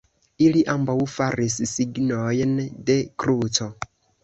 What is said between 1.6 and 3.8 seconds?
signojn de kruco.